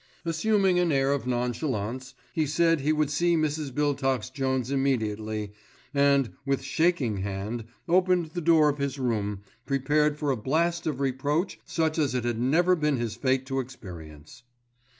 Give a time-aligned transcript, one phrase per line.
[0.25, 3.71] Assuming an air of nonchalance, he said he would see Mrs.
[3.71, 5.53] Biltox Jones immediately,
[5.93, 11.01] and, with shaking hand, opened the door of his room, prepared for a blast of
[11.01, 14.41] reproach such as it had never been his fate to experience.